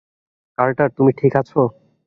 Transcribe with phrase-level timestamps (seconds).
[0.57, 1.61] Carter, তুমি ঠিক আছো?